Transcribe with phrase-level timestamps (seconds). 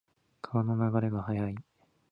[0.41, 1.55] 川の流れが速い。